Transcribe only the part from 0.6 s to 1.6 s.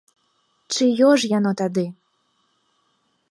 Чыё ж яно